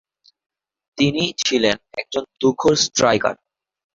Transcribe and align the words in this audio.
তিনি 0.97 1.23
ছিলেন 1.43 1.77
একজন 1.93 2.23
তুখোড় 2.39 2.77
স্ট্রাইকার। 2.85 3.35